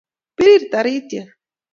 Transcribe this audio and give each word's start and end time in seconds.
Pirir 0.37 0.63
tarityet. 0.71 1.27